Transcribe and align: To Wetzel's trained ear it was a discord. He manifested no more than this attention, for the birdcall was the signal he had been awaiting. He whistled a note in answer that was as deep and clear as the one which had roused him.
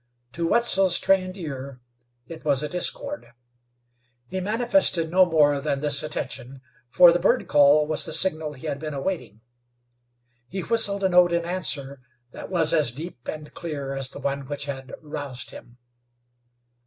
To 0.31 0.47
Wetzel's 0.47 0.97
trained 0.97 1.37
ear 1.37 1.79
it 2.25 2.43
was 2.43 2.63
a 2.63 2.67
discord. 2.67 3.33
He 4.29 4.41
manifested 4.41 5.11
no 5.11 5.27
more 5.27 5.61
than 5.61 5.79
this 5.79 6.01
attention, 6.01 6.61
for 6.89 7.11
the 7.11 7.19
birdcall 7.19 7.85
was 7.85 8.05
the 8.07 8.11
signal 8.11 8.53
he 8.53 8.65
had 8.65 8.79
been 8.79 8.95
awaiting. 8.95 9.41
He 10.47 10.61
whistled 10.61 11.03
a 11.03 11.09
note 11.09 11.31
in 11.33 11.45
answer 11.45 12.01
that 12.31 12.49
was 12.49 12.73
as 12.73 12.89
deep 12.91 13.27
and 13.27 13.53
clear 13.53 13.93
as 13.93 14.09
the 14.09 14.17
one 14.19 14.47
which 14.47 14.65
had 14.65 14.91
roused 15.03 15.51
him. 15.51 15.77